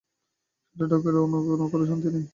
[0.67, 2.25] সেটা ডাকে রওনা না করে আমার শান্তি নেই।